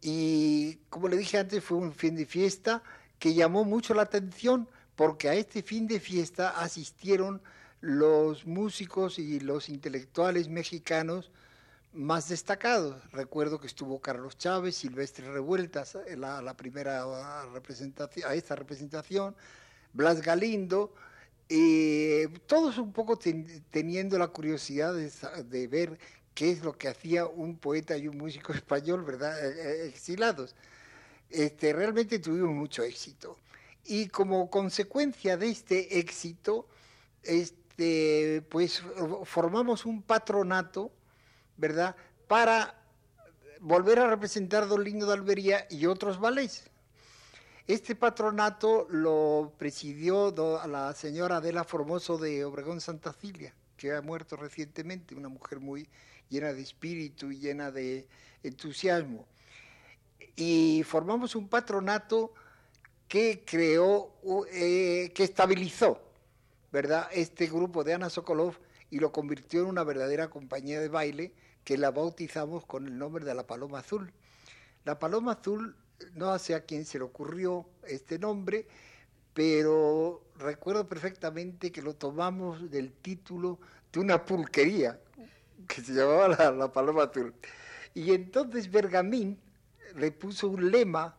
Y 0.00 0.76
como 0.88 1.08
le 1.08 1.16
dije 1.16 1.38
antes, 1.38 1.64
fue 1.64 1.78
un 1.78 1.92
fin 1.94 2.14
de 2.14 2.26
fiesta 2.26 2.84
que 3.18 3.34
llamó 3.34 3.64
mucho 3.64 3.92
la 3.92 4.02
atención 4.02 4.68
porque 4.94 5.28
a 5.30 5.34
este 5.34 5.64
fin 5.64 5.88
de 5.88 5.98
fiesta 5.98 6.50
asistieron 6.60 7.42
los 7.80 8.46
músicos 8.46 9.18
y 9.18 9.40
los 9.40 9.68
intelectuales 9.68 10.48
mexicanos 10.48 11.32
más 11.92 12.28
destacados. 12.28 13.02
Recuerdo 13.12 13.60
que 13.60 13.66
estuvo 13.66 14.00
Carlos 14.00 14.38
Chávez, 14.38 14.76
Silvestre 14.76 15.30
Revueltas, 15.30 15.98
la, 16.16 16.40
la 16.40 16.56
primera 16.56 17.44
representación, 17.52 18.30
a 18.30 18.34
esta 18.34 18.56
representación, 18.56 19.34
Blas 19.92 20.22
Galindo, 20.22 20.94
y 21.52 22.28
todos 22.46 22.78
un 22.78 22.92
poco 22.92 23.18
teniendo 23.18 24.18
la 24.18 24.28
curiosidad 24.28 24.94
de, 24.94 25.66
ver 25.66 25.98
qué 26.32 26.52
es 26.52 26.62
lo 26.62 26.78
que 26.78 26.86
hacía 26.86 27.26
un 27.26 27.58
poeta 27.58 27.96
y 27.96 28.06
un 28.06 28.18
músico 28.18 28.52
español, 28.54 29.02
¿verdad?, 29.02 29.44
e, 29.44 29.84
e, 29.84 29.88
exilados. 29.88 30.54
Este, 31.28 31.72
realmente 31.72 32.20
tuvimos 32.20 32.54
mucho 32.54 32.84
éxito. 32.84 33.36
Y 33.84 34.06
como 34.08 34.48
consecuencia 34.48 35.36
de 35.36 35.50
este 35.50 35.98
éxito, 35.98 36.68
este, 37.24 38.42
pues 38.48 38.82
formamos 39.24 39.86
un 39.86 40.02
patronato 40.02 40.92
¿verdad? 41.60 41.94
Para 42.26 42.74
volver 43.60 43.98
a 43.98 44.08
representar 44.08 44.66
Don 44.66 44.82
Lindo 44.82 45.06
de 45.06 45.12
Albería 45.12 45.66
y 45.68 45.86
otros 45.86 46.18
ballets. 46.18 46.64
Este 47.66 47.94
patronato 47.94 48.86
lo 48.90 49.52
presidió 49.58 50.34
la 50.66 50.92
señora 50.94 51.36
Adela 51.36 51.62
Formoso 51.62 52.16
de 52.18 52.44
Obregón 52.44 52.80
Santa 52.80 53.12
Cilia, 53.12 53.54
que 53.76 53.92
ha 53.92 54.00
muerto 54.00 54.36
recientemente, 54.36 55.14
una 55.14 55.28
mujer 55.28 55.60
muy 55.60 55.86
llena 56.30 56.52
de 56.52 56.62
espíritu 56.62 57.30
y 57.30 57.38
llena 57.38 57.70
de 57.70 58.08
entusiasmo. 58.42 59.26
Y 60.34 60.82
formamos 60.84 61.36
un 61.36 61.48
patronato 61.48 62.32
que 63.06 63.44
creó, 63.44 64.14
eh, 64.50 65.12
que 65.14 65.24
estabilizó, 65.24 66.00
¿verdad? 66.72 67.08
Este 67.12 67.46
grupo 67.46 67.84
de 67.84 67.94
Ana 67.94 68.08
Sokolov 68.08 68.56
y 68.90 68.98
lo 68.98 69.12
convirtió 69.12 69.60
en 69.60 69.66
una 69.66 69.84
verdadera 69.84 70.30
compañía 70.30 70.80
de 70.80 70.88
baile 70.88 71.32
que 71.64 71.76
la 71.78 71.90
bautizamos 71.90 72.64
con 72.66 72.86
el 72.86 72.98
nombre 72.98 73.24
de 73.24 73.34
la 73.34 73.46
Paloma 73.46 73.80
Azul. 73.80 74.12
La 74.84 74.98
Paloma 74.98 75.32
Azul, 75.32 75.76
no 76.14 76.38
sé 76.38 76.54
a 76.54 76.64
quién 76.64 76.84
se 76.84 76.98
le 76.98 77.04
ocurrió 77.04 77.66
este 77.86 78.18
nombre, 78.18 78.66
pero 79.34 80.24
recuerdo 80.38 80.88
perfectamente 80.88 81.70
que 81.70 81.82
lo 81.82 81.94
tomamos 81.94 82.70
del 82.70 82.92
título 82.92 83.58
de 83.92 84.00
una 84.00 84.24
pulquería 84.24 84.98
que 85.68 85.82
se 85.82 85.92
llamaba 85.92 86.28
la, 86.28 86.72
Paloma 86.72 87.04
Azul. 87.04 87.34
Y 87.94 88.12
entonces 88.12 88.70
Bergamín 88.70 89.38
le 89.96 90.10
puso 90.10 90.48
un 90.48 90.70
lema, 90.70 91.16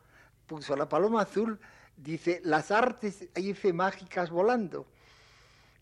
puso 0.47 0.73
a 0.73 0.77
la 0.77 0.89
Paloma 0.89 1.21
Azul, 1.21 1.59
dice, 1.97 2.41
las 2.43 2.71
artes 2.71 3.27
hice 3.35 3.73
mágicas 3.73 4.29
volando. 4.29 4.87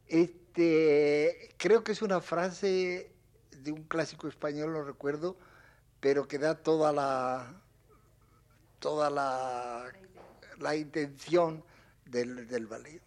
Este, 0.07 1.53
creo 1.57 1.83
que 1.83 1.93
es 1.93 2.01
una 2.01 2.21
frase 2.21 3.11
de 3.63 3.71
un 3.71 3.83
clásico 3.83 4.27
español, 4.27 4.73
lo 4.73 4.83
recuerdo, 4.83 5.35
pero 5.99 6.27
que 6.27 6.37
da 6.37 6.55
toda 6.55 6.91
la 6.91 7.61
toda 8.79 9.09
la, 9.09 9.91
la 10.59 10.75
intención 10.75 11.63
del, 12.05 12.47
del 12.47 12.67
ballet. 12.67 13.01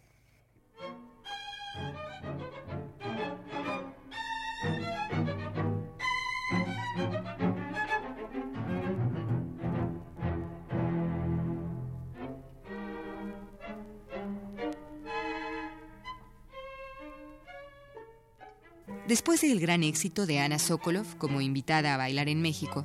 Después 19.13 19.41
del 19.41 19.59
gran 19.59 19.83
éxito 19.83 20.25
de 20.25 20.39
Ana 20.39 20.57
Sokolov 20.57 21.19
como 21.19 21.39
invitada 21.39 21.93
a 21.93 21.97
bailar 21.97 22.29
en 22.29 22.41
México, 22.41 22.83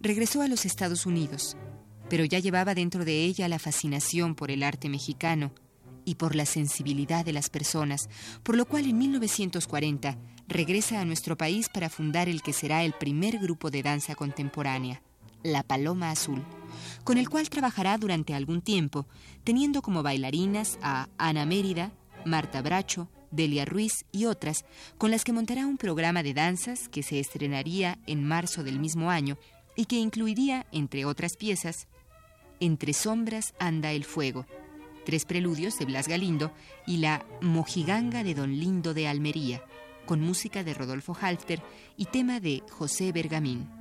regresó 0.00 0.40
a 0.40 0.48
los 0.48 0.64
Estados 0.64 1.04
Unidos, 1.04 1.58
pero 2.08 2.24
ya 2.24 2.38
llevaba 2.38 2.74
dentro 2.74 3.04
de 3.04 3.26
ella 3.26 3.48
la 3.48 3.58
fascinación 3.58 4.34
por 4.34 4.50
el 4.50 4.62
arte 4.62 4.88
mexicano 4.88 5.52
y 6.06 6.14
por 6.14 6.36
la 6.36 6.46
sensibilidad 6.46 7.22
de 7.22 7.34
las 7.34 7.50
personas, 7.50 8.08
por 8.42 8.56
lo 8.56 8.64
cual 8.64 8.86
en 8.86 8.96
1940 8.96 10.16
regresa 10.48 11.02
a 11.02 11.04
nuestro 11.04 11.36
país 11.36 11.68
para 11.68 11.90
fundar 11.90 12.30
el 12.30 12.40
que 12.40 12.54
será 12.54 12.82
el 12.82 12.94
primer 12.94 13.38
grupo 13.38 13.70
de 13.70 13.82
danza 13.82 14.14
contemporánea, 14.14 15.02
La 15.42 15.62
Paloma 15.64 16.10
Azul, 16.10 16.42
con 17.04 17.18
el 17.18 17.28
cual 17.28 17.50
trabajará 17.50 17.98
durante 17.98 18.32
algún 18.32 18.62
tiempo, 18.62 19.06
teniendo 19.44 19.82
como 19.82 20.02
bailarinas 20.02 20.78
a 20.80 21.10
Ana 21.18 21.44
Mérida, 21.44 21.92
Marta 22.24 22.62
Bracho, 22.62 23.10
Delia 23.30 23.64
Ruiz 23.64 24.04
y 24.12 24.26
otras, 24.26 24.64
con 24.96 25.10
las 25.10 25.24
que 25.24 25.32
montará 25.32 25.66
un 25.66 25.78
programa 25.78 26.22
de 26.22 26.34
danzas 26.34 26.88
que 26.88 27.02
se 27.02 27.20
estrenaría 27.20 27.98
en 28.06 28.24
marzo 28.24 28.62
del 28.64 28.78
mismo 28.78 29.10
año 29.10 29.38
y 29.76 29.86
que 29.86 29.96
incluiría, 29.96 30.66
entre 30.72 31.04
otras 31.04 31.36
piezas, 31.36 31.86
Entre 32.60 32.92
sombras 32.92 33.54
anda 33.60 33.92
el 33.92 34.04
fuego, 34.04 34.44
tres 35.06 35.24
preludios 35.24 35.78
de 35.78 35.84
Blas 35.84 36.08
Galindo 36.08 36.52
y 36.88 36.96
la 36.96 37.24
Mojiganga 37.40 38.24
de 38.24 38.34
Don 38.34 38.58
Lindo 38.58 38.94
de 38.94 39.06
Almería, 39.06 39.62
con 40.06 40.20
música 40.20 40.64
de 40.64 40.74
Rodolfo 40.74 41.16
Halfter 41.20 41.62
y 41.96 42.06
tema 42.06 42.40
de 42.40 42.64
José 42.68 43.12
Bergamín. 43.12 43.77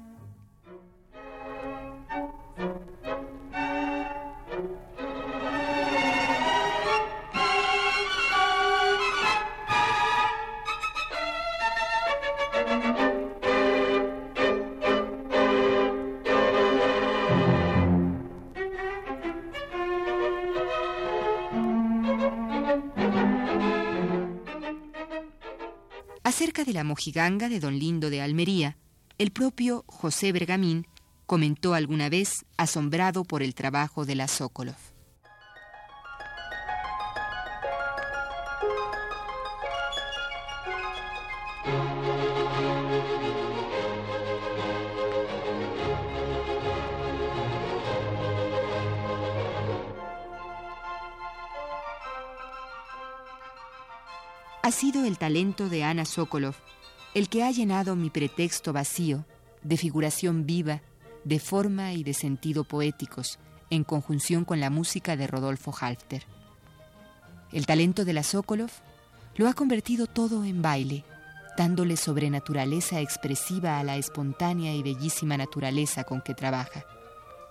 mojiganga 26.87 27.49
de 27.49 27.59
don 27.59 27.77
Lindo 27.77 28.09
de 28.09 28.21
Almería, 28.21 28.77
el 29.19 29.31
propio 29.31 29.83
José 29.87 30.31
Bergamín 30.31 30.87
comentó 31.27 31.73
alguna 31.73 32.09
vez 32.09 32.45
asombrado 32.55 33.23
por 33.23 33.43
el 33.43 33.53
trabajo 33.53 34.05
de 34.05 34.15
la 34.15 34.27
Sokolov. 34.27 34.75
Ha 54.63 54.71
sido 54.71 55.05
el 55.05 55.17
talento 55.17 55.69
de 55.69 55.85
Ana 55.85 56.03
Sokolov 56.03 56.55
el 57.17 57.29
que 57.29 57.43
ha 57.43 57.49
llenado 57.49 57.95
mi 57.95 58.11
pretexto 58.11 58.73
vacío 58.73 59.25
de 59.63 59.75
figuración 59.75 60.45
viva, 60.45 60.83
de 61.23 61.39
forma 61.39 61.93
y 61.93 62.03
de 62.03 62.13
sentido 62.13 62.63
poéticos, 62.63 63.39
en 63.71 63.83
conjunción 63.83 64.45
con 64.45 64.59
la 64.59 64.69
música 64.69 65.17
de 65.17 65.25
Rodolfo 65.25 65.73
Halfter. 65.81 66.21
El 67.51 67.65
talento 67.65 68.05
de 68.05 68.13
la 68.13 68.21
Sokolov 68.21 68.69
lo 69.35 69.47
ha 69.47 69.55
convertido 69.55 70.05
todo 70.05 70.45
en 70.45 70.61
baile, 70.61 71.05
dándole 71.57 71.97
sobrenaturaleza 71.97 73.01
expresiva 73.01 73.79
a 73.79 73.83
la 73.83 73.97
espontánea 73.97 74.75
y 74.75 74.83
bellísima 74.83 75.37
naturaleza 75.37 76.03
con 76.03 76.21
que 76.21 76.35
trabaja, 76.35 76.85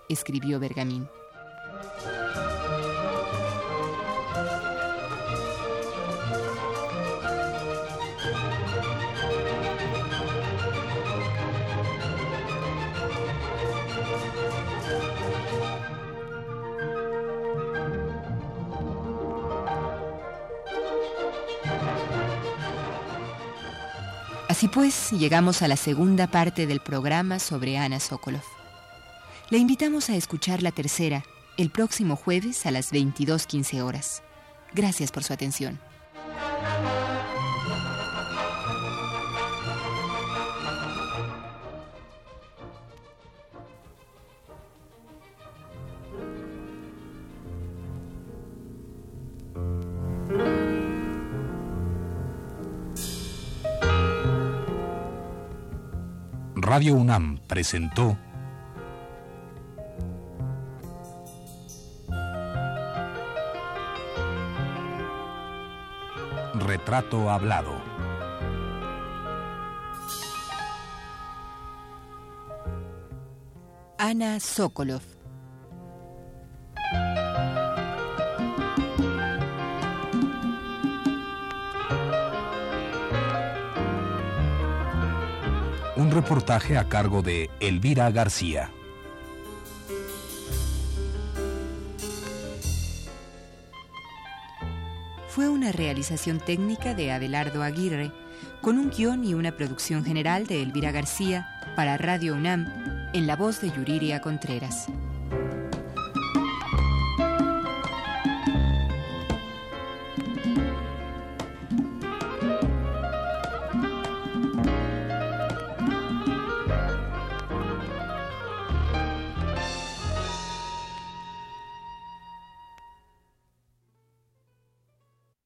escribió 0.07 0.61
Bergamín. 0.61 1.09
Así 24.57 24.69
pues, 24.69 25.11
llegamos 25.11 25.61
a 25.61 25.67
la 25.67 25.77
segunda 25.77 26.25
parte 26.25 26.65
del 26.65 26.79
programa 26.79 27.37
sobre 27.37 27.77
Ana 27.77 27.99
Sokolov. 27.99 28.41
Le 29.51 29.59
invitamos 29.59 30.09
a 30.09 30.15
escuchar 30.15 30.63
la 30.63 30.71
tercera 30.71 31.23
el 31.57 31.69
próximo 31.69 32.15
jueves 32.15 32.65
a 32.65 32.71
las 32.71 32.91
22.15 32.91 33.81
horas. 33.83 34.23
Gracias 34.73 35.11
por 35.11 35.23
su 35.23 35.31
atención. 35.31 35.79
Radio 56.77 56.93
UNAM 56.93 57.39
presentó 57.47 58.15
Retrato 66.53 67.31
Hablado. 67.31 67.73
Ana 73.97 74.39
Sokolov. 74.39 75.16
Reportaje 86.17 86.79
a 86.79 86.89
cargo 86.89 87.21
de 87.21 87.47
Elvira 87.59 88.09
García. 88.09 88.71
Fue 95.27 95.47
una 95.47 95.71
realización 95.71 96.39
técnica 96.39 96.95
de 96.95 97.11
Abelardo 97.11 97.61
Aguirre, 97.61 98.11
con 98.63 98.79
un 98.79 98.89
guion 98.89 99.25
y 99.25 99.35
una 99.35 99.55
producción 99.55 100.03
general 100.03 100.47
de 100.47 100.63
Elvira 100.63 100.91
García 100.91 101.47
para 101.75 101.97
Radio 101.97 102.33
UNAM, 102.33 102.65
en 103.13 103.27
la 103.27 103.35
voz 103.35 103.61
de 103.61 103.69
Yuriria 103.69 104.19
Contreras. 104.19 104.87